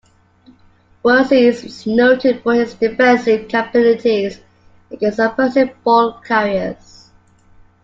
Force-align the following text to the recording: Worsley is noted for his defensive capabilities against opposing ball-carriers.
Worsley 1.03 1.45
is 1.45 1.85
noted 1.85 2.41
for 2.41 2.55
his 2.55 2.73
defensive 2.73 3.47
capabilities 3.47 4.39
against 4.89 5.19
opposing 5.19 5.75
ball-carriers. 5.83 7.11